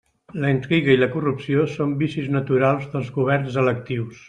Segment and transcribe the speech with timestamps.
[0.45, 4.19] La intriga i la corrupció són vicis naturals dels governs electius.